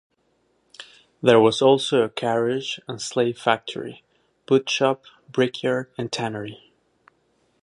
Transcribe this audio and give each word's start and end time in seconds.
There 1.21 1.39
was 1.39 1.61
also 1.61 2.01
a 2.01 2.09
carriage 2.09 2.79
and 2.87 2.99
sleigh 2.99 3.33
factory, 3.33 4.03
boot 4.47 4.67
shop, 4.67 5.03
brickyard 5.31 5.91
and 5.95 6.11
tannery. 6.11 6.71